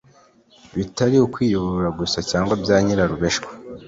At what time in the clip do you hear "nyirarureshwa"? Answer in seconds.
2.83-3.49